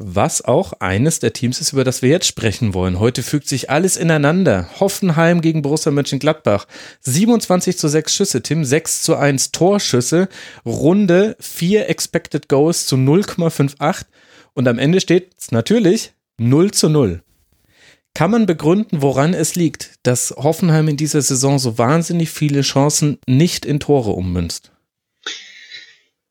[0.00, 3.00] was auch eines der Teams ist, über das wir jetzt sprechen wollen.
[3.00, 4.68] Heute fügt sich alles ineinander.
[4.78, 6.66] Hoffenheim gegen Borussia Mönchengladbach.
[7.00, 10.28] 27 zu 6 Schüsse, Tim, 6 zu 1 Torschüsse,
[10.64, 14.04] Runde 4 Expected Goals zu 0,58
[14.54, 17.22] und am Ende steht natürlich 0 zu 0.
[18.14, 23.18] Kann man begründen, woran es liegt, dass Hoffenheim in dieser Saison so wahnsinnig viele Chancen
[23.26, 24.70] nicht in Tore ummünzt?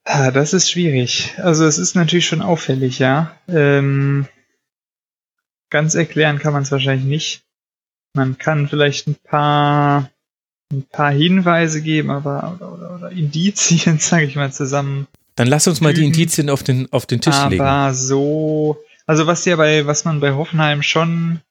[0.09, 1.33] Ah, das ist schwierig.
[1.37, 3.35] Also es ist natürlich schon auffällig, ja.
[3.49, 4.25] Ähm,
[5.69, 7.43] ganz erklären kann man es wahrscheinlich nicht.
[8.13, 10.09] Man kann vielleicht ein paar
[10.71, 15.07] ein paar Hinweise geben, aber oder, oder, oder Indizien, sage ich mal, zusammen.
[15.35, 17.63] Dann lass uns mal die Indizien auf den auf den Tisch aber legen.
[17.63, 21.41] Aber so, also was ja bei was man bei Hoffenheim schon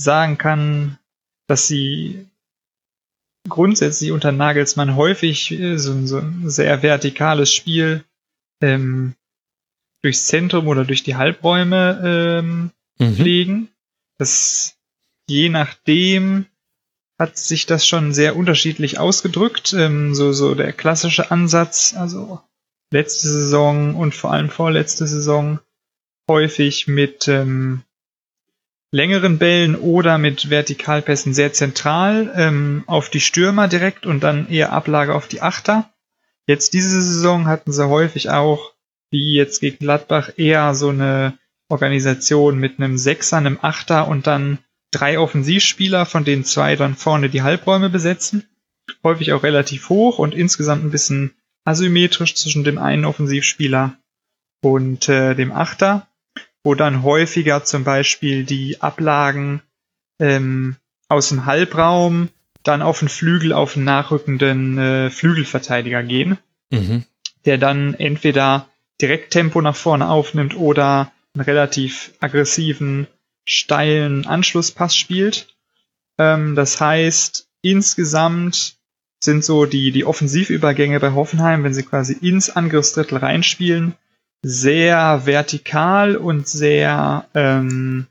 [0.00, 0.98] sagen kann,
[1.48, 2.26] dass sie
[3.48, 8.04] grundsätzlich unter Nagelsmann häufig äh, so, so ein sehr vertikales Spiel
[8.60, 9.14] ähm,
[10.02, 13.14] durchs Zentrum oder durch die Halbräume ähm, mhm.
[13.14, 13.68] pflegen.
[14.18, 14.76] Das
[15.28, 16.46] je nachdem
[17.18, 19.72] hat sich das schon sehr unterschiedlich ausgedrückt.
[19.72, 22.40] Ähm, so, so der klassische Ansatz, also
[22.90, 25.60] letzte Saison und vor allem vorletzte Saison
[26.28, 27.82] häufig mit ähm,
[28.94, 34.72] längeren Bällen oder mit Vertikalpässen sehr zentral ähm, auf die Stürmer direkt und dann eher
[34.72, 35.92] Ablage auf die Achter.
[36.46, 38.72] Jetzt diese Saison hatten sie häufig auch,
[39.10, 41.36] wie jetzt gegen Gladbach, eher so eine
[41.68, 44.58] Organisation mit einem Sechser, einem Achter und dann
[44.92, 48.44] drei Offensivspieler, von denen zwei dann vorne die Halbräume besetzen.
[49.02, 51.32] Häufig auch relativ hoch und insgesamt ein bisschen
[51.64, 53.96] asymmetrisch zwischen dem einen Offensivspieler
[54.62, 56.06] und äh, dem Achter
[56.64, 59.62] wo dann häufiger zum Beispiel die Ablagen
[60.18, 60.76] ähm,
[61.08, 62.30] aus dem Halbraum
[62.62, 66.38] dann auf den Flügel, auf den nachrückenden äh, Flügelverteidiger gehen,
[66.70, 67.04] mhm.
[67.44, 68.68] der dann entweder
[69.00, 73.06] direkt Tempo nach vorne aufnimmt oder einen relativ aggressiven,
[73.44, 75.54] steilen Anschlusspass spielt.
[76.18, 78.76] Ähm, das heißt, insgesamt
[79.22, 83.94] sind so die, die Offensivübergänge bei Hoffenheim, wenn sie quasi ins Angriffsdrittel reinspielen,
[84.44, 88.06] sehr vertikal und sehr, ähm,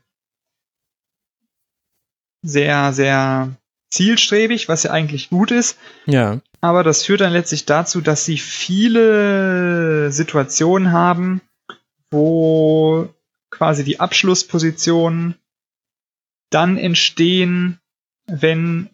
[2.42, 3.56] sehr, sehr
[3.90, 5.78] zielstrebig, was ja eigentlich gut ist.
[6.06, 6.40] Ja.
[6.60, 11.40] Aber das führt dann letztlich dazu, dass sie viele Situationen haben,
[12.10, 13.08] wo
[13.50, 15.36] quasi die Abschlusspositionen
[16.50, 17.78] dann entstehen,
[18.26, 18.90] wenn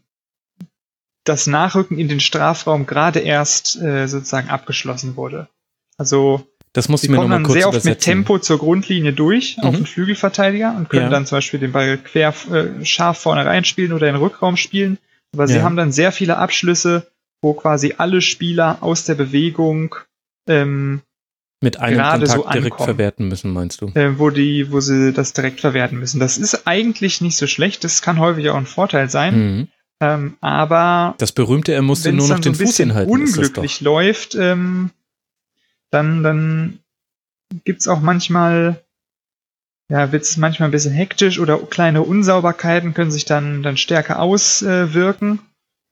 [1.25, 5.49] das Nachrücken in den Strafraum gerade erst äh, sozusagen abgeschlossen wurde.
[5.97, 9.65] Also das muss ich mir nochmal kurz sehr oft mit Tempo zur Grundlinie durch mhm.
[9.65, 11.09] auf den Flügelverteidiger und können ja.
[11.11, 14.99] dann zum Beispiel den Ball quer äh, scharf vorne reinspielen oder in den Rückraum spielen.
[15.35, 15.49] Aber ja.
[15.49, 17.11] sie haben dann sehr viele Abschlüsse,
[17.43, 19.97] wo quasi alle Spieler aus der Bewegung
[20.49, 21.03] ähm,
[21.63, 23.89] mit einem Kontakt so direkt verwerten müssen, meinst du?
[23.95, 26.19] Äh, wo die, wo sie das direkt verwerten müssen.
[26.19, 27.85] Das ist eigentlich nicht so schlecht.
[27.85, 29.39] Das kann häufig auch ein Vorteil sein.
[29.39, 29.69] Mhm.
[30.03, 33.13] Ähm, aber das berühmte, er musste nur noch den so Fuß hinhalten.
[33.13, 34.91] Unglücklich läuft, ähm,
[35.91, 36.79] dann, dann
[37.65, 38.85] gibt's auch manchmal,
[39.89, 45.41] ja, wird's manchmal ein bisschen hektisch oder kleine Unsauberkeiten können sich dann, dann stärker auswirken.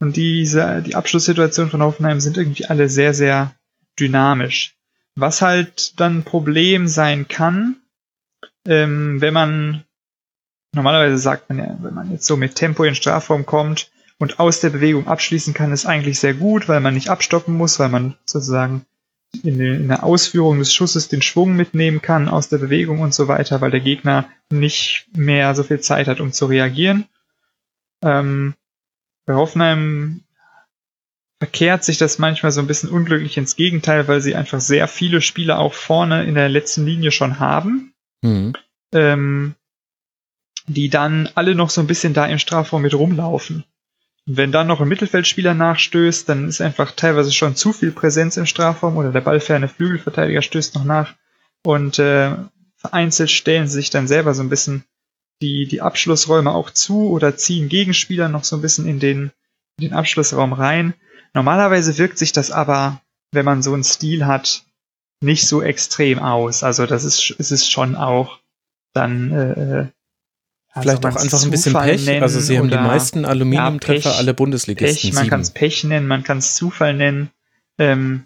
[0.01, 3.53] Und diese, die Abschlusssituationen von Hoffenheim sind irgendwie alle sehr, sehr
[3.99, 4.75] dynamisch.
[5.15, 7.75] Was halt dann ein Problem sein kann,
[8.65, 9.83] ähm, wenn man,
[10.73, 14.61] normalerweise sagt man ja, wenn man jetzt so mit Tempo in Strafraum kommt und aus
[14.61, 18.15] der Bewegung abschließen kann, ist eigentlich sehr gut, weil man nicht abstoppen muss, weil man
[18.25, 18.85] sozusagen
[19.43, 23.27] in, in der Ausführung des Schusses den Schwung mitnehmen kann aus der Bewegung und so
[23.27, 27.05] weiter, weil der Gegner nicht mehr so viel Zeit hat, um zu reagieren.
[28.03, 28.55] Ähm,
[29.25, 30.21] bei Hoffenheim
[31.39, 35.21] verkehrt sich das manchmal so ein bisschen unglücklich ins Gegenteil, weil sie einfach sehr viele
[35.21, 37.93] Spieler auch vorne in der letzten Linie schon haben.
[38.21, 38.53] Mhm.
[38.93, 39.55] Ähm,
[40.67, 43.63] die dann alle noch so ein bisschen da im Strafraum mit rumlaufen.
[44.25, 48.45] Wenn dann noch ein Mittelfeldspieler nachstößt, dann ist einfach teilweise schon zu viel Präsenz im
[48.45, 51.15] Strafraum oder der ballferne Flügelverteidiger stößt noch nach
[51.63, 52.35] und äh,
[52.77, 54.83] vereinzelt stellen sie sich dann selber so ein bisschen
[55.41, 59.31] die, die Abschlussräume auch zu oder ziehen Gegenspieler noch so ein bisschen in den,
[59.77, 60.93] in den Abschlussraum rein.
[61.33, 63.01] Normalerweise wirkt sich das aber,
[63.31, 64.63] wenn man so einen Stil hat,
[65.21, 66.63] nicht so extrem aus.
[66.63, 68.39] Also das ist, es ist schon auch
[68.93, 69.87] dann äh,
[70.75, 72.21] äh Vielleicht auch einfach ein bisschen Pech.
[72.21, 75.09] Also sie haben die meisten Aluminiumtreffer ja, aller Bundesligisten.
[75.09, 77.29] Pech, man kann es Pech nennen, man kann es Zufall nennen.
[77.77, 78.25] Ähm,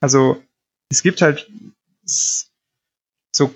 [0.00, 0.42] also
[0.90, 1.50] es gibt halt
[3.32, 3.52] so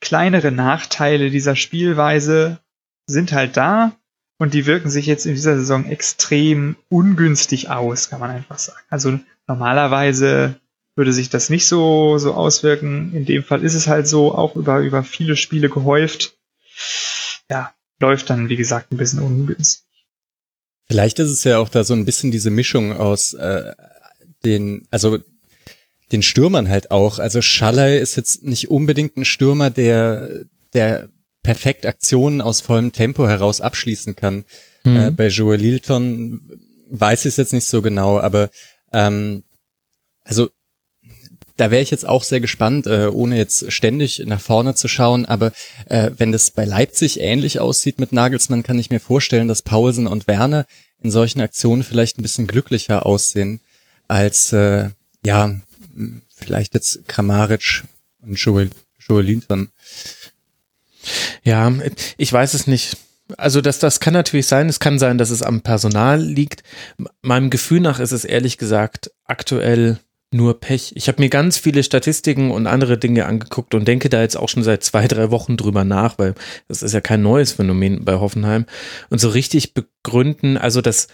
[0.00, 2.58] kleinere Nachteile dieser Spielweise
[3.06, 3.92] sind halt da
[4.38, 8.80] und die wirken sich jetzt in dieser Saison extrem ungünstig aus, kann man einfach sagen.
[8.88, 10.56] Also normalerweise
[10.96, 13.14] würde sich das nicht so, so auswirken.
[13.14, 16.36] In dem Fall ist es halt so, auch über, über viele Spiele gehäuft
[17.50, 19.84] ja, läuft dann, wie gesagt, ein bisschen ungünstig.
[20.86, 23.72] Vielleicht ist es ja auch da so ein bisschen diese Mischung aus äh,
[24.44, 25.18] den, also
[26.12, 27.18] den Stürmern halt auch.
[27.18, 30.44] Also Schaller ist jetzt nicht unbedingt ein Stürmer, der,
[30.74, 31.08] der
[31.42, 34.44] perfekt Aktionen aus vollem Tempo heraus abschließen kann.
[34.84, 34.96] Mhm.
[34.96, 38.50] Äh, bei Joel Lilton weiß ich es jetzt nicht so genau, aber
[38.92, 39.44] ähm,
[40.22, 40.50] also
[41.56, 45.24] da wäre ich jetzt auch sehr gespannt, äh, ohne jetzt ständig nach vorne zu schauen.
[45.26, 45.52] Aber
[45.86, 50.06] äh, wenn das bei Leipzig ähnlich aussieht mit Nagelsmann, kann ich mir vorstellen, dass Paulsen
[50.06, 50.66] und Werner
[51.02, 53.60] in solchen Aktionen vielleicht ein bisschen glücklicher aussehen
[54.08, 54.90] als äh,
[55.24, 55.54] ja
[56.34, 57.84] vielleicht jetzt Kramaric
[58.22, 59.70] und Joel, Joel Linton.
[61.44, 61.72] Ja,
[62.16, 62.96] ich weiß es nicht.
[63.36, 64.68] Also das, das kann natürlich sein.
[64.68, 66.62] Es kann sein, dass es am Personal liegt.
[67.22, 69.98] Meinem Gefühl nach ist es ehrlich gesagt aktuell
[70.34, 70.92] nur Pech.
[70.96, 74.48] Ich habe mir ganz viele Statistiken und andere Dinge angeguckt und denke da jetzt auch
[74.48, 76.34] schon seit zwei, drei Wochen drüber nach, weil
[76.66, 78.66] das ist ja kein neues Phänomen bei Hoffenheim.
[79.10, 81.06] Und so richtig begründen, also das,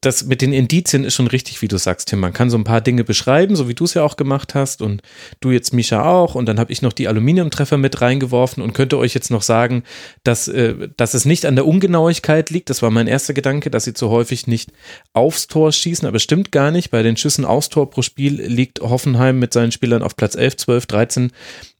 [0.00, 2.20] das mit den Indizien ist schon richtig, wie du sagst, Tim.
[2.20, 4.82] Man kann so ein paar Dinge beschreiben, so wie du es ja auch gemacht hast
[4.82, 5.02] und
[5.40, 6.36] du jetzt, Misha, auch.
[6.36, 9.82] Und dann habe ich noch die Aluminiumtreffer mit reingeworfen und könnte euch jetzt noch sagen,
[10.22, 12.70] dass, äh, dass es nicht an der Ungenauigkeit liegt.
[12.70, 14.70] Das war mein erster Gedanke, dass sie zu häufig nicht
[15.12, 16.90] aufs Tor schießen, aber stimmt gar nicht.
[16.90, 20.58] Bei den Schüssen aufs Tor pro Spiel liegt Hoffenheim mit seinen Spielern auf Platz 11,
[20.58, 21.32] 12, 13,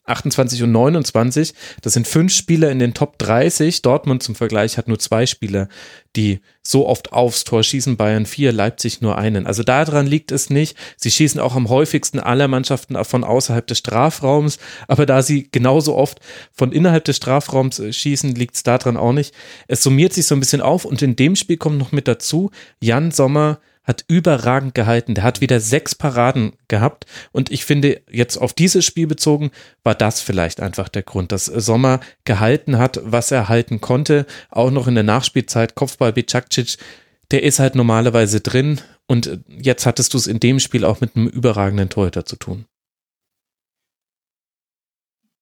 [0.06, 1.53] 28 und 29.
[1.82, 3.82] Das sind fünf Spieler in den Top 30.
[3.82, 5.69] Dortmund zum Vergleich hat nur zwei Spieler,
[6.17, 7.99] die so oft aufs Tor schießen.
[7.99, 9.47] Bayern vier, Leipzig nur einen.
[9.47, 10.75] Also daran liegt es nicht.
[10.97, 14.59] Sie schießen auch am häufigsten aller Mannschaften von außerhalb des Strafraums.
[14.88, 16.19] Aber da sie genauso oft
[16.50, 19.35] von innerhalb des Strafraums äh, schießen, liegt es daran auch nicht.
[19.69, 20.87] Es summiert sich so ein bisschen auf.
[20.87, 22.50] Und in dem Spiel kommt noch mit dazu,
[22.81, 23.61] Jan Sommer
[23.91, 25.15] hat überragend gehalten.
[25.15, 27.07] Der hat wieder sechs Paraden gehabt.
[27.33, 29.51] Und ich finde, jetzt auf dieses Spiel bezogen,
[29.83, 34.27] war das vielleicht einfach der Grund, dass Sommer gehalten hat, was er halten konnte.
[34.49, 36.79] Auch noch in der Nachspielzeit, Kopfball Bicakcic,
[37.33, 38.81] der ist halt normalerweise drin.
[39.07, 42.67] Und jetzt hattest du es in dem Spiel auch mit einem überragenden Torhüter zu tun.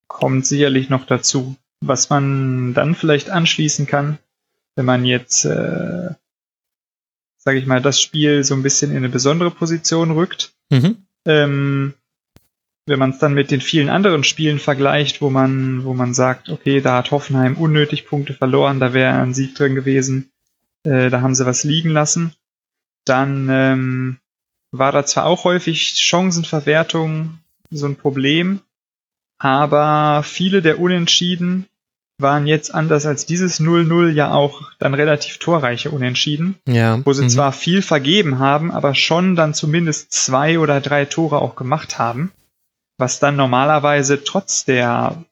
[0.09, 1.55] Kommt sicherlich noch dazu.
[1.81, 4.19] Was man dann vielleicht anschließen kann,
[4.75, 6.15] wenn man jetzt äh,
[7.49, 10.53] sage ich mal, das Spiel so ein bisschen in eine besondere Position rückt.
[10.69, 11.07] Mhm.
[11.25, 11.95] Ähm,
[12.85, 16.51] wenn man es dann mit den vielen anderen Spielen vergleicht, wo man, wo man sagt,
[16.51, 20.31] okay, da hat Hoffenheim unnötig Punkte verloren, da wäre ein Sieg drin gewesen,
[20.83, 22.35] äh, da haben sie was liegen lassen,
[23.07, 24.19] dann ähm,
[24.71, 27.39] war da zwar auch häufig Chancenverwertung
[27.71, 28.61] so ein Problem,
[29.39, 31.65] aber viele der Unentschieden
[32.19, 37.01] waren jetzt anders als dieses 0-0 ja auch dann relativ torreiche Unentschieden, ja.
[37.05, 37.29] wo sie mhm.
[37.29, 42.33] zwar viel vergeben haben, aber schon dann zumindest zwei oder drei Tore auch gemacht haben,
[42.97, 45.25] was dann normalerweise trotz der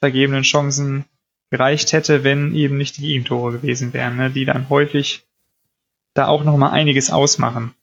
[0.00, 1.06] vergebenen Chancen
[1.50, 5.24] gereicht hätte, wenn eben nicht die Gegentore gewesen wären, ne, die dann häufig
[6.12, 7.74] da auch noch mal einiges ausmachen.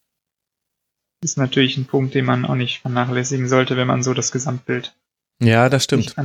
[1.24, 4.94] Ist natürlich ein Punkt, den man auch nicht vernachlässigen sollte, wenn man so das Gesamtbild
[5.42, 6.16] ja, das stimmt.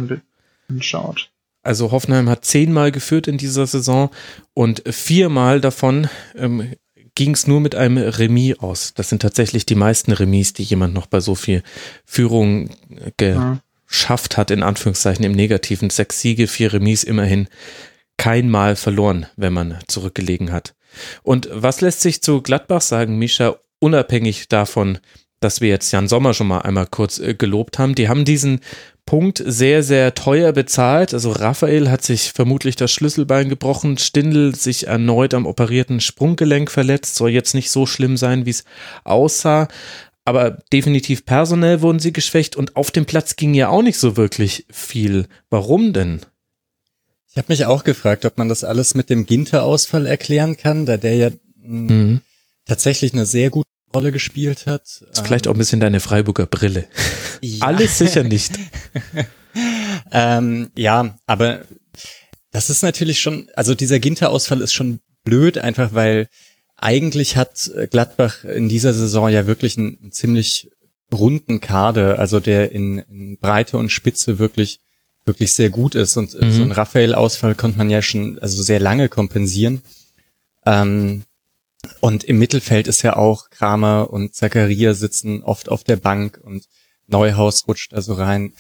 [0.68, 1.30] anschaut.
[1.66, 4.11] Also Hoffenheim hat zehnmal geführt in dieser Saison
[4.54, 6.73] und viermal davon ähm,
[7.16, 8.94] ging es nur mit einem Remis aus.
[8.94, 11.64] Das sind tatsächlich die meisten Remis, die jemand noch bei so viel
[12.04, 12.70] Führung
[13.16, 15.90] geschafft hat, in Anführungszeichen im Negativen.
[15.90, 17.49] Sechs Siege, vier Remis immerhin.
[18.16, 20.75] Kein Mal verloren, wenn man zurückgelegen hat.
[21.23, 24.99] Und was lässt sich zu Gladbach sagen, Misha, unabhängig davon,
[25.40, 27.94] dass wir jetzt Jan Sommer schon mal einmal kurz äh, gelobt haben.
[27.94, 28.61] Die haben diesen
[29.06, 31.14] Punkt sehr, sehr teuer bezahlt.
[31.14, 37.14] Also Raphael hat sich vermutlich das Schlüsselbein gebrochen, Stindl sich erneut am operierten Sprunggelenk verletzt,
[37.14, 38.64] soll jetzt nicht so schlimm sein, wie es
[39.04, 39.68] aussah.
[40.25, 44.16] Aber definitiv personell wurden sie geschwächt und auf dem Platz ging ja auch nicht so
[44.16, 45.28] wirklich viel.
[45.50, 46.20] Warum denn?
[47.30, 50.96] Ich habe mich auch gefragt, ob man das alles mit dem Ginter-Ausfall erklären kann, da
[50.96, 51.30] der ja
[51.62, 52.20] mh, Mhm.
[52.64, 54.82] tatsächlich eine sehr gute Rolle gespielt hat.
[54.82, 56.86] Ist vielleicht auch ein bisschen deine Freiburger Brille.
[57.40, 57.66] Ja.
[57.66, 58.52] Alles sicher nicht.
[60.12, 61.62] Ähm, ja, aber
[62.50, 66.28] das ist natürlich schon, also dieser Ginter-Ausfall ist schon blöd, einfach weil
[66.76, 70.70] eigentlich hat Gladbach in dieser Saison ja wirklich einen, einen ziemlich
[71.12, 74.80] runden Kader, also der in, in Breite und Spitze wirklich
[75.24, 76.52] wirklich sehr gut ist und Mhm.
[76.52, 79.82] so ein Raphael-Ausfall konnte man ja schon also sehr lange kompensieren.
[80.64, 81.22] Ähm,
[82.00, 86.66] und im Mittelfeld ist ja auch Kramer und Zakaria sitzen oft auf der Bank und
[87.06, 88.54] Neuhaus rutscht also rein.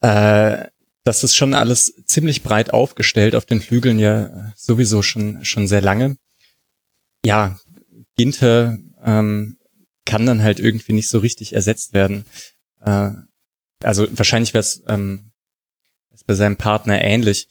[0.00, 0.66] Äh,
[1.04, 5.80] das ist schon alles ziemlich breit aufgestellt, auf den Flügeln ja sowieso schon, schon sehr
[5.80, 6.16] lange.
[7.24, 7.58] Ja,
[8.16, 9.58] Ginter ähm,
[10.04, 12.24] kann dann halt irgendwie nicht so richtig ersetzt werden.
[12.80, 13.10] Äh,
[13.82, 15.30] also wahrscheinlich wäre es ähm,
[16.26, 17.48] bei seinem Partner ähnlich.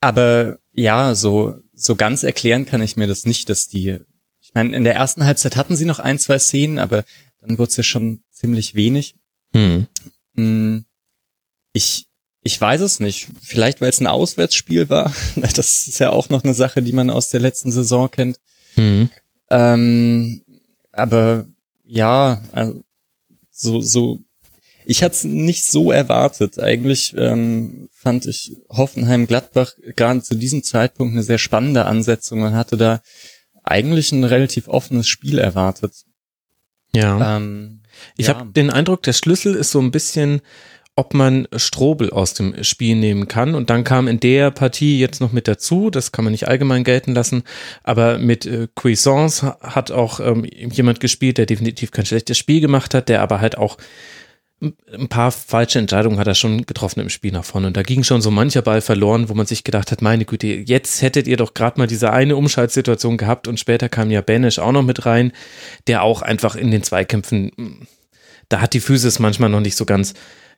[0.00, 3.98] Aber ja, so, so ganz erklären kann ich mir das nicht, dass die,
[4.40, 7.04] ich meine, in der ersten Halbzeit hatten sie noch ein, zwei Szenen, aber
[7.40, 9.14] dann wurde es ja schon ziemlich wenig.
[9.54, 9.86] Hm.
[10.36, 10.84] Hm,
[11.72, 12.06] Ich,
[12.42, 13.28] ich weiß es nicht.
[13.42, 15.14] Vielleicht, weil es ein Auswärtsspiel war.
[15.36, 18.38] Das ist ja auch noch eine Sache, die man aus der letzten Saison kennt.
[18.74, 19.08] Hm.
[19.48, 20.42] Ähm,
[20.92, 21.46] aber
[21.84, 22.84] ja, also,
[23.50, 24.20] so, so,
[24.90, 26.58] ich hatte es nicht so erwartet.
[26.58, 32.40] Eigentlich ähm, fand ich Hoffenheim-Gladbach gerade zu diesem Zeitpunkt eine sehr spannende Ansetzung.
[32.40, 33.00] Man hatte da
[33.62, 35.92] eigentlich ein relativ offenes Spiel erwartet.
[36.92, 37.36] Ja.
[37.36, 37.82] Ähm,
[38.16, 38.34] Ich ja.
[38.34, 40.40] habe den Eindruck, der Schlüssel ist so ein bisschen,
[40.96, 43.54] ob man Strobel aus dem Spiel nehmen kann.
[43.54, 46.82] Und dann kam in der Partie jetzt noch mit dazu, das kann man nicht allgemein
[46.82, 47.44] gelten lassen,
[47.84, 52.92] aber mit äh, Cuisance hat auch ähm, jemand gespielt, der definitiv kein schlechtes Spiel gemacht
[52.92, 53.76] hat, der aber halt auch
[54.60, 57.68] ein- paar falsche Entscheidungen hat er schon getroffen im Spiel nach vorne.
[57.68, 60.46] Und da ging schon so mancher Ball verloren, wo man sich gedacht hat, meine Güte,
[60.48, 64.58] jetzt hättet ihr doch gerade mal diese eine Umschaltsituation gehabt und später kam ja Banish
[64.58, 65.32] auch noch mit rein,
[65.86, 67.86] der auch einfach in den Zweikämpfen mm,
[68.48, 70.12] da hat die Physis manchmal noch nicht so ganz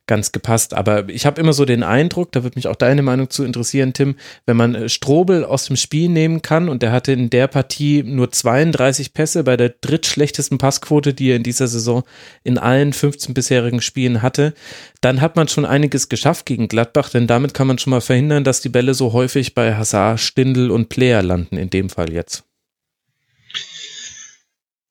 [0.06, 3.30] ganz gepasst, aber ich habe immer so den Eindruck, da würde mich auch deine Meinung
[3.30, 4.16] zu interessieren, Tim,
[4.46, 8.02] wenn man äh, Strobel aus dem Spiel nehmen kann und der hatte in der Partie
[8.02, 12.02] nur 32 Pässe bei der drittschlechtesten Passquote, die er in dieser Saison
[12.42, 14.54] in allen 15 bisherigen Spielen hatte,
[15.00, 18.42] dann hat man schon einiges geschafft gegen Gladbach, denn damit kann man schon mal verhindern,
[18.44, 22.44] dass die Bälle so häufig bei Hazard, Stindl und Player landen, in dem Fall jetzt.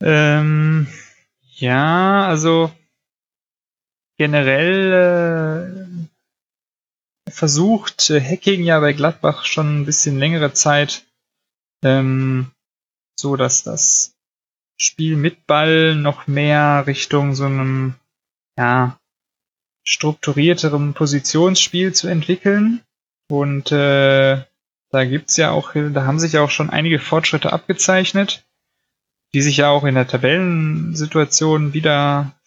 [0.02, 0.88] Ähm,
[1.58, 2.72] ja, also
[4.22, 6.08] generell
[7.26, 11.08] äh, versucht äh, Hacking ja bei Gladbach schon ein bisschen längere Zeit
[11.84, 12.52] ähm,
[13.20, 14.14] so, dass das
[14.78, 17.96] Spiel mit Ball noch mehr Richtung so einem
[18.60, 19.00] ja
[19.84, 22.82] strukturierterem Positionsspiel zu entwickeln.
[23.28, 24.44] Und äh,
[24.92, 28.46] da gibt's ja auch, da haben sich ja auch schon einige Fortschritte abgezeichnet
[29.34, 31.72] die sich ja auch in der Tabellensituation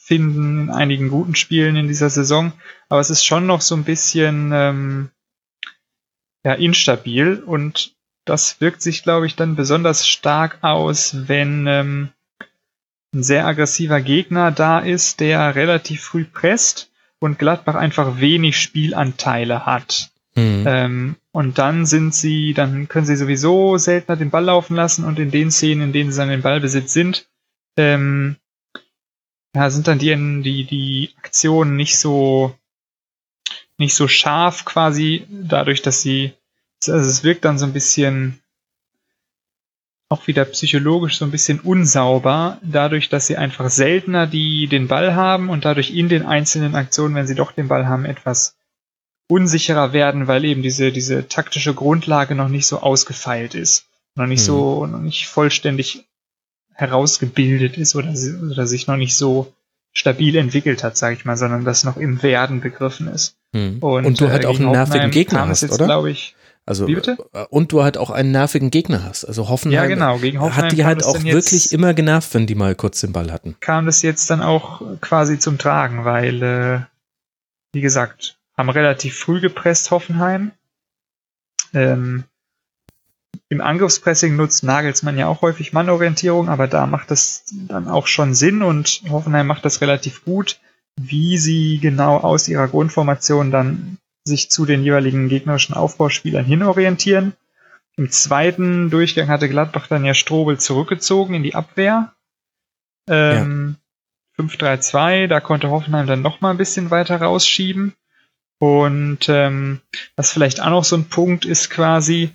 [0.09, 2.53] wiederfinden in einigen guten Spielen in dieser Saison.
[2.89, 5.11] Aber es ist schon noch so ein bisschen ähm,
[6.45, 7.95] ja, instabil und
[8.25, 12.09] das wirkt sich, glaube ich, dann besonders stark aus, wenn ähm,
[13.15, 19.67] ein sehr aggressiver Gegner da ist, der relativ früh presst und Gladbach einfach wenig Spielanteile
[19.67, 20.11] hat.
[20.37, 20.65] Hm.
[20.67, 25.19] Ähm, und dann sind sie, dann können sie sowieso seltener den Ball laufen lassen und
[25.19, 27.29] in den Szenen, in denen sie dann im Ballbesitz sind,
[27.77, 28.37] ähm,
[29.55, 32.55] ja, sind dann die, die, die Aktionen nicht so,
[33.79, 36.33] nicht so scharf quasi, dadurch, dass sie,
[36.87, 38.41] also es wirkt dann so ein bisschen,
[40.11, 45.15] auch wieder psychologisch so ein bisschen unsauber, dadurch, dass sie einfach seltener die den Ball
[45.15, 48.57] haben und dadurch in den einzelnen Aktionen, wenn sie doch den Ball haben, etwas
[49.29, 53.87] unsicherer werden, weil eben diese, diese taktische Grundlage noch nicht so ausgefeilt ist.
[54.15, 54.45] Noch nicht Mhm.
[54.45, 56.05] so, noch nicht vollständig
[56.75, 58.13] herausgebildet ist oder,
[58.51, 59.53] oder sich noch nicht so
[59.93, 63.37] stabil entwickelt hat, sage ich mal, sondern das noch im Werden begriffen ist.
[63.55, 63.79] Hm.
[63.79, 66.05] Und, Und, du äh, halt auch einen nervigen Gegner hast, jetzt, oder?
[66.05, 66.35] ich.
[66.67, 67.17] Also, äh,
[67.51, 69.25] Und du halt auch einen nervigen Gegner hast.
[69.25, 70.19] Also Hoffenheim Ja, genau.
[70.19, 73.31] Gegen Hoffenheim hat die halt auch wirklich immer genervt, wenn die mal kurz den Ball
[73.31, 73.55] hatten.
[73.61, 76.81] kam das jetzt dann auch quasi zum Tragen, weil, äh,
[77.73, 80.53] wie gesagt, haben relativ früh gepresst Hoffenheim.
[81.75, 82.25] Ähm,
[83.55, 88.35] Im Angriffspressing nutzt Nagelsmann ja auch häufig Mannorientierung, aber da macht das dann auch schon
[88.35, 90.59] Sinn und Hoffenheim macht das relativ gut,
[91.01, 97.35] wie sie genau aus ihrer Grundformation dann sich zu den jeweiligen gegnerischen Aufbauspielern hinorientieren.
[97.97, 102.13] Im zweiten Durchgang hatte Gladbach dann ja Strobel zurückgezogen in die Abwehr.
[103.09, 103.77] Ähm,
[104.37, 107.95] 5-3-2, da konnte Hoffenheim dann noch mal ein bisschen weiter rausschieben.
[108.59, 109.81] Und ähm,
[110.17, 112.35] was vielleicht auch noch so ein Punkt ist quasi,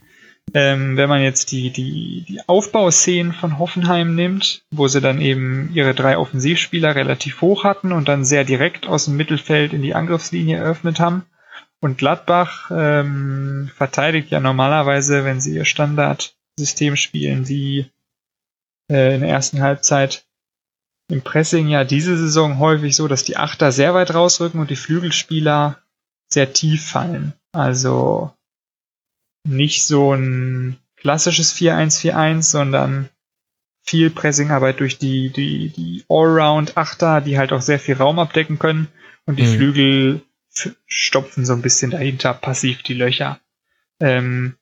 [0.53, 5.71] ähm, wenn man jetzt die, die, die Aufbauszenen von Hoffenheim nimmt, wo sie dann eben
[5.73, 9.95] ihre drei Offensivspieler relativ hoch hatten und dann sehr direkt aus dem Mittelfeld in die
[9.95, 11.25] Angriffslinie eröffnet haben.
[11.81, 17.85] Und Gladbach ähm, verteidigt ja normalerweise, wenn sie ihr Standardsystem spielen, die
[18.91, 20.25] äh, in der ersten Halbzeit
[21.09, 24.75] im Pressing ja diese Saison häufig so, dass die Achter sehr weit rausrücken und die
[24.75, 25.79] Flügelspieler
[26.27, 27.33] sehr tief fallen.
[27.51, 28.31] Also
[29.43, 33.09] nicht so ein klassisches 4-1-4-1, sondern
[33.83, 38.87] viel Pressingarbeit durch die, die, die Allround-Achter, die halt auch sehr viel Raum abdecken können
[39.25, 39.55] und die mhm.
[39.55, 40.21] Flügel
[40.85, 43.39] stopfen so ein bisschen dahinter passiv die Löcher.
[43.99, 44.55] Ähm,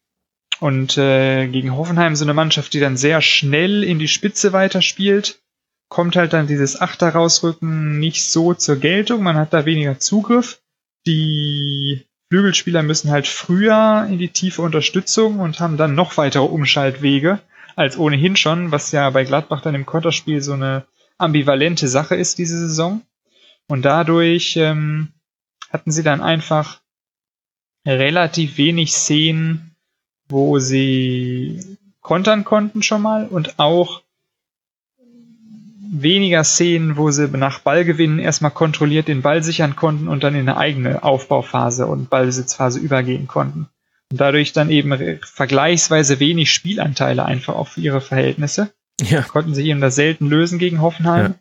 [0.59, 5.39] und äh, gegen Hoffenheim so eine Mannschaft, die dann sehr schnell in die Spitze weiterspielt,
[5.89, 9.23] kommt halt dann dieses Achter rausrücken nicht so zur Geltung.
[9.23, 10.61] Man hat da weniger Zugriff.
[11.05, 17.39] Die Flügelspieler müssen halt früher in die tiefe Unterstützung und haben dann noch weitere Umschaltwege
[17.75, 20.85] als ohnehin schon, was ja bei Gladbach dann im Konterspiel so eine
[21.17, 23.01] ambivalente Sache ist diese Saison.
[23.67, 25.09] Und dadurch ähm,
[25.71, 26.81] hatten sie dann einfach
[27.85, 29.75] relativ wenig Szenen,
[30.27, 34.01] wo sie kontern konnten schon mal und auch
[35.89, 40.41] weniger Szenen, wo sie nach Ballgewinnen erstmal kontrolliert den Ball sichern konnten und dann in
[40.41, 43.67] eine eigene Aufbauphase und Ballbesitzphase übergehen konnten.
[44.11, 48.71] Und dadurch dann eben vergleichsweise wenig Spielanteile einfach auch für ihre Verhältnisse.
[49.01, 49.21] Ja.
[49.21, 51.25] Konnten sich eben da selten lösen gegen Hoffenheim.
[51.25, 51.35] Ja.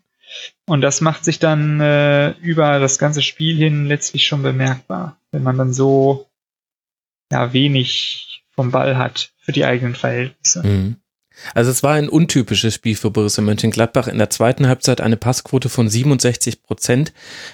[0.67, 5.43] Und das macht sich dann äh, über das ganze Spiel hin letztlich schon bemerkbar, wenn
[5.43, 6.27] man dann so
[7.31, 10.67] ja wenig vom Ball hat für die eigenen Verhältnisse.
[10.67, 10.97] Mhm.
[11.55, 14.09] Also es war ein untypisches Spiel für Borussia Mönchengladbach.
[14.09, 17.13] In der zweiten Halbzeit eine Passquote von 67 Prozent.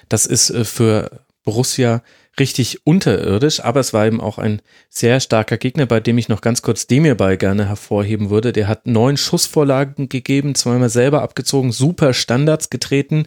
[0.09, 2.03] Das ist äh, für Borussia
[2.41, 6.41] richtig unterirdisch, aber es war eben auch ein sehr starker Gegner, bei dem ich noch
[6.41, 8.53] ganz kurz Demirbay gerne hervorheben würde.
[8.53, 13.27] Der hat neun Schussvorlagen gegeben, zweimal selber abgezogen, super Standards getreten.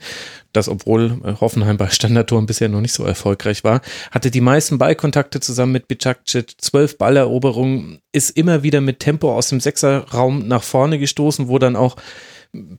[0.53, 4.79] Das, obwohl äh, Hoffenheim bei Standardtoren bisher noch nicht so erfolgreich war, hatte die meisten
[4.79, 10.63] Ballkontakte zusammen mit Bicakcic, zwölf Balleroberungen, ist immer wieder mit Tempo aus dem Sechserraum nach
[10.63, 11.97] vorne gestoßen, wo dann auch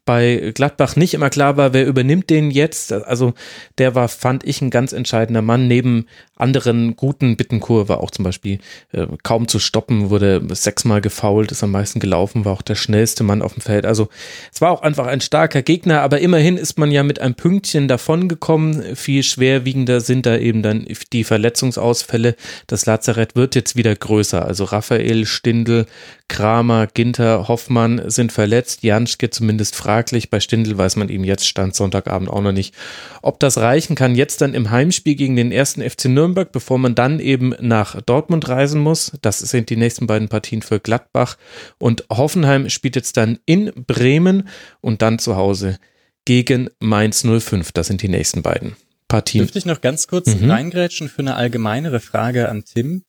[0.04, 2.92] bei Gladbach nicht immer klar war, wer übernimmt den jetzt.
[2.92, 3.34] Also
[3.78, 5.68] der war, fand ich, ein ganz entscheidender Mann.
[5.68, 8.58] Neben anderen guten Bittenkur war auch zum Beispiel
[8.92, 13.24] äh, kaum zu stoppen, wurde sechsmal gefault, ist am meisten gelaufen, war auch der schnellste
[13.24, 13.86] Mann auf dem Feld.
[13.86, 14.08] Also
[14.52, 17.88] es war auch einfach ein starker Gegner, aber immerhin ist man ja mit einem Pünktchen
[17.88, 18.96] davongekommen.
[18.96, 22.36] Viel schwerwiegender sind da eben dann die Verletzungsausfälle.
[22.66, 24.44] Das Lazarett wird jetzt wieder größer.
[24.44, 25.86] Also Raphael, Stindl,
[26.28, 28.82] Kramer, Ginter, Hoffmann sind verletzt.
[28.82, 30.30] Janschke zumindest fraglich.
[30.30, 32.74] Bei Stindl weiß man eben jetzt Stand Sonntagabend auch noch nicht,
[33.22, 34.14] ob das reichen kann.
[34.14, 38.48] Jetzt dann im Heimspiel gegen den ersten FC Nürnberg, bevor man dann eben nach Dortmund
[38.48, 39.12] reisen muss.
[39.22, 41.36] Das sind die nächsten beiden Partien für Gladbach.
[41.78, 44.48] Und Hoffenheim spielt jetzt dann in Bremen
[44.80, 45.78] und dann zu Hause
[46.24, 47.72] gegen Mainz 05.
[47.72, 48.76] Das sind die nächsten beiden
[49.08, 49.44] Partien.
[49.44, 50.50] Dürfte ich noch ganz kurz mhm.
[50.50, 53.04] reingrätschen für eine allgemeinere Frage an Tim?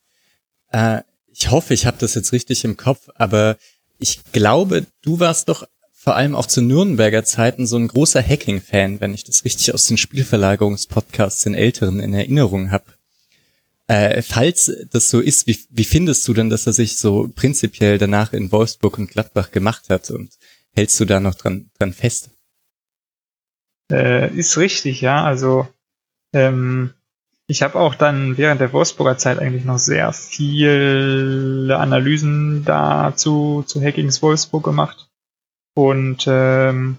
[0.72, 3.58] Äh, ich hoffe, ich habe das jetzt richtig im Kopf, aber
[4.00, 5.68] ich glaube, du warst doch
[6.08, 9.88] vor allem auch zu Nürnberger Zeiten so ein großer Hacking-Fan, wenn ich das richtig aus
[9.88, 12.86] den Spielverlagerungspodcasts den Älteren in Erinnerung habe.
[13.88, 17.98] Äh, falls das so ist, wie, wie findest du denn, dass er sich so prinzipiell
[17.98, 20.32] danach in Wolfsburg und Gladbach gemacht hat und
[20.74, 22.30] hältst du da noch dran, dran fest?
[23.92, 25.26] Äh, ist richtig, ja.
[25.26, 25.68] Also
[26.32, 26.94] ähm,
[27.48, 33.82] ich habe auch dann während der Wolfsburger Zeit eigentlich noch sehr viele Analysen dazu zu
[33.82, 35.07] Hackings Wolfsburg gemacht
[35.78, 36.98] und ähm,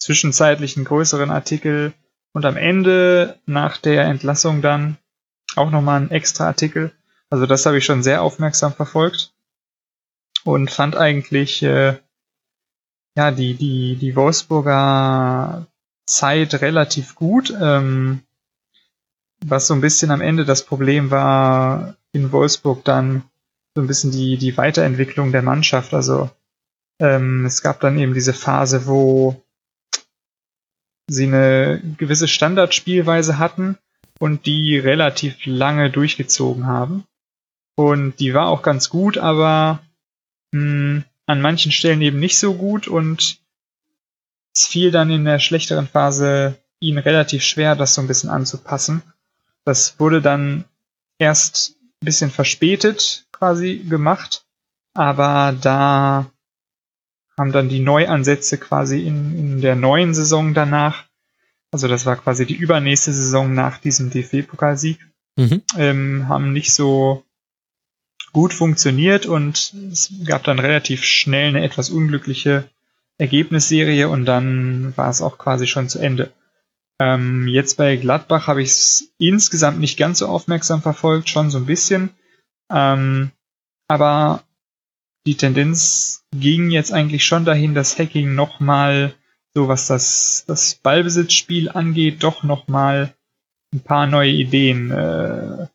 [0.00, 1.92] zwischenzeitlich einen größeren Artikel
[2.32, 4.96] und am Ende nach der Entlassung dann
[5.54, 6.90] auch nochmal einen extra Artikel.
[7.28, 9.32] Also das habe ich schon sehr aufmerksam verfolgt
[10.42, 11.96] und fand eigentlich äh,
[13.16, 15.68] ja die die die Wolfsburger
[16.06, 17.54] Zeit relativ gut.
[17.60, 18.22] Ähm,
[19.46, 23.22] was so ein bisschen am Ende das Problem war in Wolfsburg dann
[23.76, 25.94] so ein bisschen die, die Weiterentwicklung der Mannschaft.
[25.94, 26.30] Also
[27.00, 29.42] ähm, es gab dann eben diese Phase, wo
[31.08, 33.78] sie eine gewisse Standardspielweise hatten
[34.20, 37.04] und die relativ lange durchgezogen haben.
[37.74, 39.80] Und die war auch ganz gut, aber
[40.52, 43.38] mh, hm, an manchen Stellen eben nicht so gut und
[44.54, 49.02] es fiel dann in der schlechteren Phase ihnen relativ schwer, das so ein bisschen anzupassen.
[49.64, 50.64] Das wurde dann
[51.18, 54.44] erst ein bisschen verspätet quasi gemacht,
[54.92, 56.30] aber da
[57.40, 61.06] haben dann die Neuansätze quasi in, in der neuen Saison danach,
[61.72, 64.98] also das war quasi die übernächste Saison nach diesem DFB-Pokalsieg,
[65.36, 65.62] mhm.
[65.78, 67.24] ähm, haben nicht so
[68.34, 72.68] gut funktioniert und es gab dann relativ schnell eine etwas unglückliche
[73.16, 76.30] Ergebnisserie und dann war es auch quasi schon zu Ende.
[77.00, 81.56] Ähm, jetzt bei Gladbach habe ich es insgesamt nicht ganz so aufmerksam verfolgt, schon so
[81.56, 82.10] ein bisschen.
[82.70, 83.30] Ähm,
[83.88, 84.44] aber
[85.26, 89.14] die Tendenz ging jetzt eigentlich schon dahin, dass Hacking nochmal,
[89.54, 93.14] so was das, das Ballbesitzspiel angeht, doch nochmal
[93.72, 95.66] ein paar neue Ideen äh,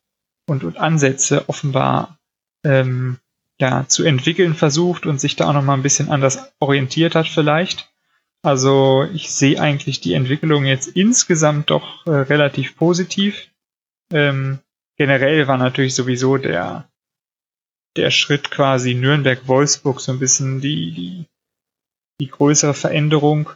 [0.47, 2.17] und, und Ansätze offenbar
[2.63, 3.17] ähm,
[3.60, 7.89] ja, zu entwickeln versucht und sich da auch nochmal ein bisschen anders orientiert hat vielleicht.
[8.41, 13.49] Also ich sehe eigentlich die Entwicklung jetzt insgesamt doch äh, relativ positiv.
[14.12, 14.60] Ähm,
[14.97, 16.88] generell war natürlich sowieso der,
[17.95, 21.25] der Schritt quasi Nürnberg-Wolfsburg so ein bisschen die, die,
[22.19, 23.49] die größere Veränderung,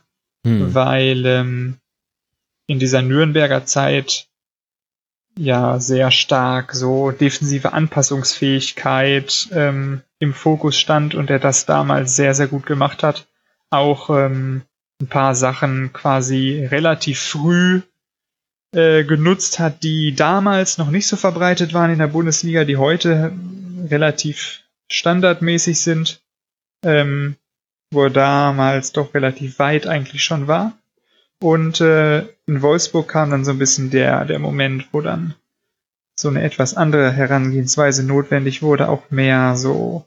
[0.45, 0.73] hm.
[0.73, 1.78] weil ähm,
[2.67, 4.28] in dieser Nürnberger Zeit
[5.38, 12.34] ja sehr stark so defensive Anpassungsfähigkeit ähm, im Fokus stand und er das damals sehr,
[12.34, 13.28] sehr gut gemacht hat.
[13.69, 14.63] Auch ähm,
[15.02, 17.82] ein paar Sachen quasi relativ früh
[18.75, 23.32] äh, genutzt hat, die damals noch nicht so verbreitet waren in der Bundesliga, die heute
[23.87, 26.21] relativ standardmäßig sind,
[26.83, 27.35] ähm,
[27.91, 30.77] wo er damals doch relativ weit eigentlich schon war.
[31.41, 35.35] Und äh, in Wolfsburg kam dann so ein bisschen der, der Moment, wo dann
[36.19, 40.05] so eine etwas andere Herangehensweise notwendig wurde, auch mehr so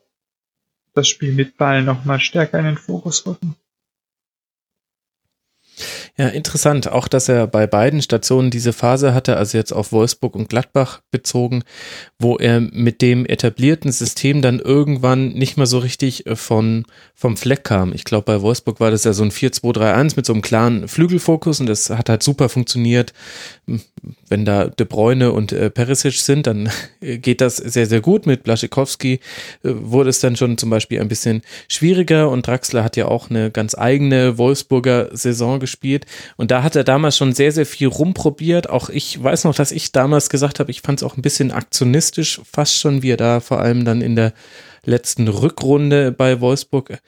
[0.94, 3.56] das Spiel mit Ball nochmal stärker in den Fokus rücken.
[6.18, 6.88] Ja, interessant.
[6.88, 11.00] Auch, dass er bei beiden Stationen diese Phase hatte, also jetzt auf Wolfsburg und Gladbach
[11.10, 11.62] bezogen,
[12.18, 17.38] wo er mit dem etablierten System dann irgendwann nicht mehr so richtig äh, von, vom
[17.38, 17.94] Fleck kam.
[17.94, 21.60] Ich glaube, bei Wolfsburg war das ja so ein 4-2-3-1 mit so einem klaren Flügelfokus
[21.60, 23.14] und das hat halt super funktioniert.
[24.28, 26.68] Wenn da De Bruyne und äh, Perisic sind, dann
[27.00, 28.26] geht das sehr, sehr gut.
[28.26, 29.18] Mit Blaschikowski äh,
[29.62, 33.50] wurde es dann schon zum Beispiel ein bisschen schwieriger und Draxler hat ja auch eine
[33.50, 36.10] ganz eigene Wolfsburger Saison gespielt geht.
[36.36, 38.68] Und da hat er damals schon sehr, sehr viel rumprobiert.
[38.68, 41.50] Auch ich weiß noch, dass ich damals gesagt habe, ich fand es auch ein bisschen
[41.50, 44.32] aktionistisch, fast schon, wie er da vor allem dann in der
[44.84, 46.98] letzten Rückrunde bei Wolfsburg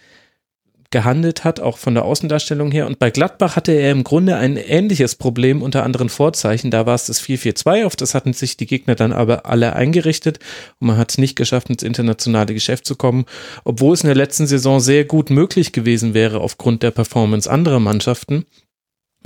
[0.90, 2.86] gehandelt hat, auch von der Außendarstellung her.
[2.86, 6.70] Und bei Gladbach hatte er im Grunde ein ähnliches Problem unter anderen Vorzeichen.
[6.70, 10.38] Da war es das 4-4-2, auf das hatten sich die Gegner dann aber alle eingerichtet
[10.78, 13.24] und man hat es nicht geschafft, ins internationale Geschäft zu kommen,
[13.64, 17.80] obwohl es in der letzten Saison sehr gut möglich gewesen wäre aufgrund der Performance anderer
[17.80, 18.46] Mannschaften.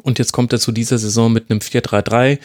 [0.02, 2.38] Und jetzt kommt er zu dieser Saison mit einem 4-3-3,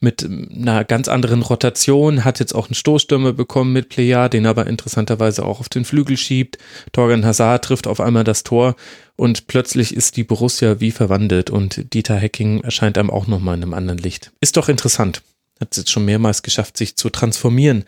[0.00, 4.66] mit einer ganz anderen Rotation, hat jetzt auch einen Stoßstürmer bekommen mit Plea, den aber
[4.66, 6.58] interessanterweise auch auf den Flügel schiebt.
[6.92, 8.76] Torgan Hazard trifft auf einmal das Tor
[9.16, 13.62] und plötzlich ist die Borussia wie verwandelt und Dieter Hecking erscheint einem auch nochmal in
[13.62, 14.30] einem anderen Licht.
[14.40, 15.22] Ist doch interessant.
[15.60, 17.84] Hat es jetzt schon mehrmals geschafft, sich zu transformieren,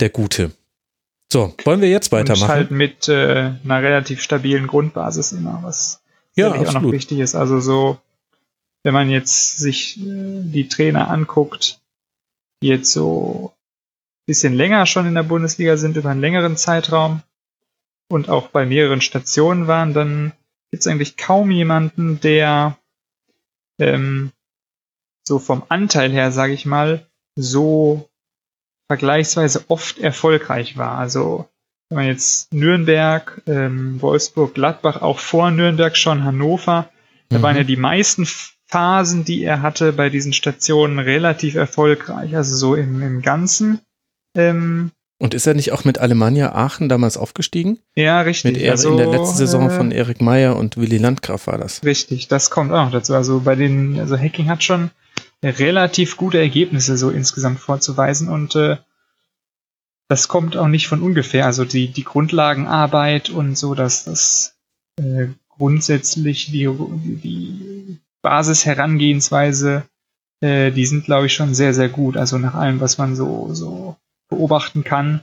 [0.00, 0.50] der Gute.
[1.32, 2.42] So, wollen wir jetzt weitermachen?
[2.42, 6.00] Und halt mit äh, einer relativ stabilen Grundbasis immer, was
[6.34, 7.34] ja, auch noch wichtig ist.
[7.34, 7.98] Also so
[8.86, 11.80] wenn man jetzt sich äh, die Trainer anguckt,
[12.62, 17.20] die jetzt so ein bisschen länger schon in der Bundesliga sind, über einen längeren Zeitraum
[18.08, 20.32] und auch bei mehreren Stationen waren, dann
[20.70, 22.78] gibt es eigentlich kaum jemanden, der
[23.80, 24.30] ähm,
[25.26, 28.08] so vom Anteil her, sage ich mal, so
[28.86, 30.96] vergleichsweise oft erfolgreich war.
[30.96, 31.48] Also
[31.88, 36.88] wenn man jetzt Nürnberg, ähm, Wolfsburg, Gladbach, auch vor Nürnberg schon Hannover,
[37.30, 37.62] da waren mhm.
[37.62, 38.28] ja die meisten
[38.66, 42.36] Phasen, die er hatte bei diesen Stationen, relativ erfolgreich.
[42.36, 43.80] Also so im, im Ganzen.
[44.36, 47.78] Ähm, und ist er nicht auch mit Alemannia Aachen damals aufgestiegen?
[47.94, 48.58] Ja, richtig.
[48.58, 51.82] Mit also, in der letzten Saison äh, von Erik Meyer und Willy Landgraf war das.
[51.84, 53.14] Richtig, das kommt auch noch dazu.
[53.14, 54.90] Also bei den, also Hacking hat schon
[55.42, 58.76] relativ gute Ergebnisse so insgesamt vorzuweisen und äh,
[60.08, 61.46] das kommt auch nicht von ungefähr.
[61.46, 64.56] Also die, die Grundlagenarbeit und so, dass das
[64.98, 66.68] äh, grundsätzlich die,
[67.22, 67.65] die
[68.26, 69.84] Basisherangehensweise,
[70.40, 72.16] äh, die sind, glaube ich, schon sehr, sehr gut.
[72.16, 73.96] Also nach allem, was man so, so
[74.28, 75.22] beobachten kann.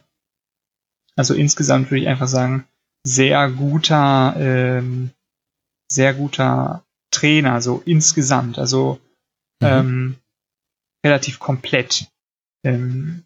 [1.17, 2.65] Also insgesamt würde ich einfach sagen,
[3.05, 5.11] sehr guter, ähm,
[5.91, 8.57] sehr guter Trainer, so insgesamt.
[8.57, 9.01] Also
[9.59, 9.67] mhm.
[9.67, 10.15] ähm,
[11.05, 12.07] relativ komplett.
[12.63, 13.25] Ähm,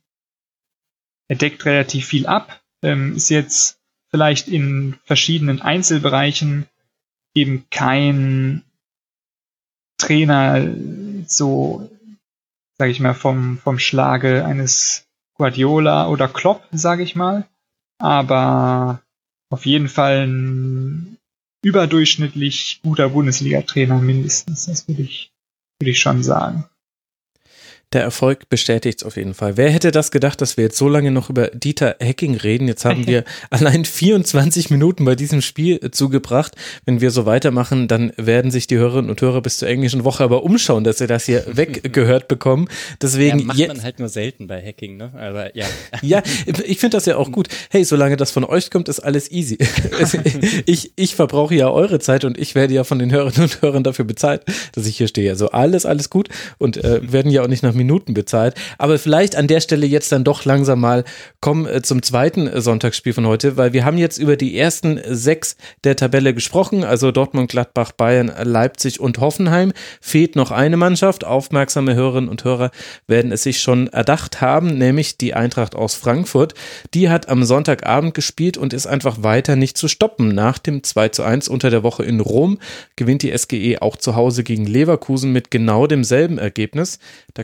[1.28, 6.66] er deckt relativ viel ab, ähm, ist jetzt vielleicht in verschiedenen Einzelbereichen
[7.36, 8.64] eben kein
[9.98, 10.68] Trainer
[11.28, 11.90] so,
[12.78, 15.06] sage ich mal, vom, vom Schlage eines
[15.36, 17.48] Guardiola oder Klopp, sage ich mal.
[18.00, 19.02] Aber
[19.50, 21.18] auf jeden Fall ein
[21.64, 24.66] überdurchschnittlich guter Bundesliga-Trainer mindestens.
[24.66, 25.32] Das würde ich,
[25.80, 26.66] würde ich schon sagen.
[27.94, 29.56] Der Erfolg bestätigt es auf jeden Fall.
[29.56, 32.68] Wer hätte das gedacht, dass wir jetzt so lange noch über Dieter Hecking reden?
[32.68, 36.54] Jetzt haben wir allein 24 Minuten bei diesem Spiel zugebracht.
[36.86, 40.26] Wenn wir so weitermachen, dann werden sich die Hörerinnen und Hörer bis zur englischen Woche
[40.26, 42.68] aber umschauen, dass sie das hier weggehört bekommen.
[43.02, 45.14] Deswegen ja, macht man halt nur selten bei Hacking, ne?
[45.16, 45.66] Aber ja.
[46.02, 47.48] Ja, ich finde das ja auch gut.
[47.70, 49.58] Hey, solange das von euch kommt, ist alles easy.
[50.66, 53.84] ich, ich verbrauche ja eure Zeit und ich werde ja von den Hörerinnen und Hörern
[53.84, 55.30] dafür bezahlt, dass ich hier stehe.
[55.30, 58.56] Also alles, alles gut und äh, werden ja auch nicht nach Minuten bezahlt.
[58.78, 61.04] Aber vielleicht an der Stelle jetzt dann doch langsam mal
[61.40, 65.00] kommen äh, zum zweiten äh, Sonntagsspiel von heute, weil wir haben jetzt über die ersten
[65.06, 69.74] sechs der Tabelle gesprochen, also Dortmund, Gladbach, Bayern, Leipzig und Hoffenheim.
[70.02, 71.24] Fehlt noch eine Mannschaft.
[71.24, 72.72] Aufmerksame Hörerinnen und Hörer
[73.08, 76.54] werden es sich schon erdacht haben, nämlich die Eintracht aus Frankfurt.
[76.94, 80.30] Die hat am Sonntagabend gespielt und ist einfach weiter nicht zu stoppen.
[80.30, 82.60] Nach dem 2 zu 1 unter der Woche in Rom
[82.96, 87.00] gewinnt die SGE auch zu Hause gegen Leverkusen mit genau demselben Ergebnis.
[87.36, 87.44] Der